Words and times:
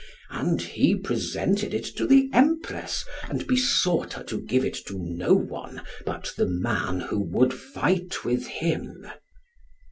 And 0.31 0.63
he 0.63 0.95
presented 0.95 1.75
it 1.75 1.85
to 1.97 2.07
the 2.07 2.27
Empress, 2.33 3.05
and 3.29 3.45
besought 3.45 4.13
her 4.13 4.23
to 4.23 4.41
give 4.41 4.65
it 4.65 4.73
to 4.87 4.97
no 4.97 5.35
one 5.35 5.83
but 6.07 6.33
the 6.37 6.47
man 6.47 7.01
who 7.01 7.19
would 7.19 7.53
fight 7.53 8.25
with 8.25 8.47
him. 8.47 9.05